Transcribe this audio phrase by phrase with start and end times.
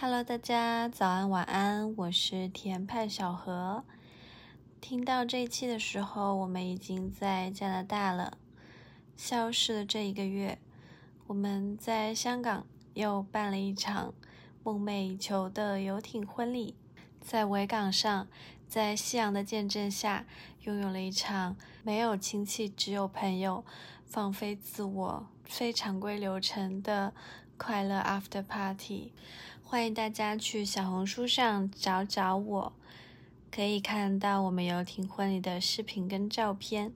[0.00, 3.84] Hello，大家早安晚安，我是甜派小何。
[4.80, 8.36] 听到这一期的时候，我们已经在加拿大了。
[9.16, 10.58] 消失的这一个月，
[11.28, 14.12] 我们在香港又办了一场
[14.64, 16.74] 梦寐以求的游艇婚礼，
[17.20, 18.26] 在维港上，
[18.66, 20.26] 在夕阳的见证下，
[20.62, 23.64] 拥有了一场没有亲戚只有朋友，
[24.04, 27.14] 放飞自我、非常规流程的
[27.56, 29.12] 快乐 after party。
[29.62, 32.72] 欢迎大家去小红书上找找我。
[33.50, 36.92] 可以看到我们游艇婚礼的视频跟照片，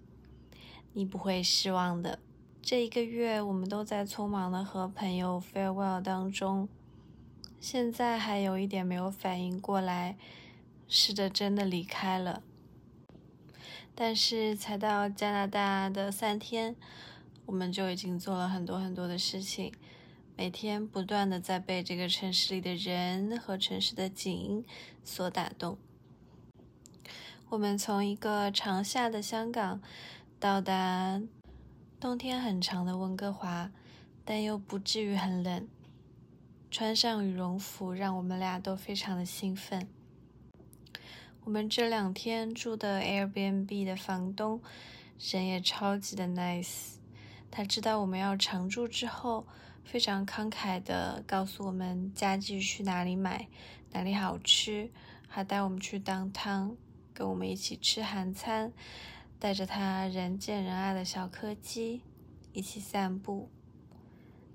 [0.92, 2.18] 你不会失望的。
[2.60, 6.68] 这一个月我们都在匆忙的和朋友 farewell 当中，
[7.60, 10.16] 现在还有一点没有反应过来，
[10.88, 12.42] 是的，真的离开了。
[13.94, 16.74] 但是才到加拿大的三天，
[17.46, 19.72] 我们就已经做了很多很多的事情，
[20.38, 24.64] 每天不断的在被这个城市里的人和城市的景
[25.02, 25.76] 所打动。
[27.48, 29.82] 我们从一个长夏的香港
[30.38, 31.20] 到达
[31.98, 33.72] 冬天很长的温哥华，
[34.24, 35.68] 但又不至于很冷。
[36.70, 39.88] 穿上羽绒服，让我们俩都非常的兴奋。
[41.42, 44.62] 我们这两天住的 Airbnb 的房东
[45.18, 46.98] 人也超级的 nice，
[47.50, 49.46] 他知道我们要常住之后，
[49.84, 53.48] 非常慷慨的告诉我们家具去哪里买，
[53.92, 54.90] 哪里好吃，
[55.26, 56.76] 还带我们去当汤。
[57.14, 58.72] 跟我们一起吃韩餐，
[59.40, 62.02] 带着他人见人爱的小柯基
[62.52, 63.50] 一起散步，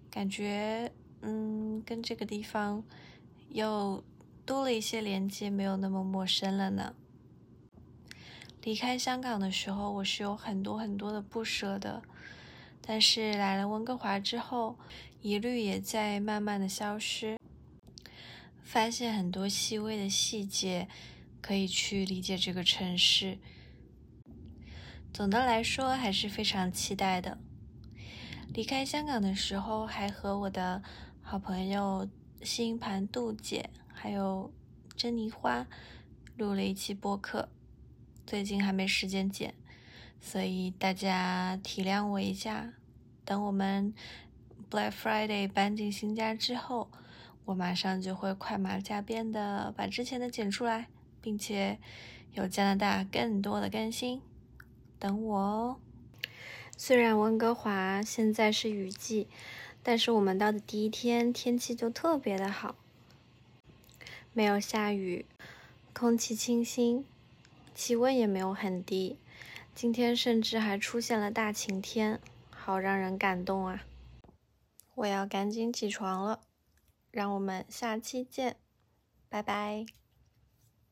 [0.09, 2.81] 感觉嗯，跟这个地方
[3.49, 4.01] 又
[4.45, 6.95] 多了一些连接，没有那么陌生了呢。
[8.61, 12.01] 离开香港的时候，我是有很多很多的不舍的，
[12.85, 14.77] 但是来了温哥华之后，
[15.21, 17.39] 疑虑也在慢慢的消失，
[18.61, 20.87] 发现很多细微的细节。
[21.45, 23.37] 可以去理解这个城市。
[25.11, 27.37] 总的来说，还是非常期待的。
[28.53, 30.81] 离开香港的时候，还和我的
[31.21, 32.07] 好朋友
[32.41, 34.53] 星盘杜姐还有
[34.95, 35.67] 珍妮花
[36.37, 37.49] 录了一期播客，
[38.25, 39.53] 最近还没时间剪，
[40.23, 42.73] 所以大家体谅我一下。
[43.23, 43.93] 等我们
[44.71, 46.89] Black Friday 搬进新家之后，
[47.45, 50.87] 我马上就会快马加鞭的把之前的剪出来。
[51.23, 51.79] 并且
[52.33, 54.21] 有加拿大更多的更新，
[54.99, 55.77] 等我哦。
[56.75, 59.29] 虽然温哥华现在是雨季，
[59.81, 62.75] 但是我们到的第一天天气就特别的好，
[64.33, 65.25] 没有下雨，
[65.93, 67.05] 空气清新，
[67.73, 69.17] 气温也没有很低。
[69.75, 72.19] 今天甚至还出现了大晴天，
[72.49, 73.83] 好让人感动啊！
[74.95, 76.41] 我要赶紧起床了，
[77.11, 78.57] 让我们下期见，
[79.27, 79.85] 拜拜。